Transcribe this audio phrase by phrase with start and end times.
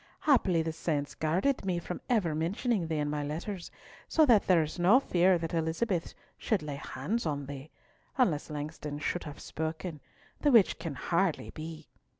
[0.21, 3.69] Happily the saints guarded me from ever mentioning thee in my letters,
[4.07, 7.69] so that there is no fear that Elizabeth should lay hands on thee,
[8.17, 11.87] unless Langston should have spoken—the which can hardly be.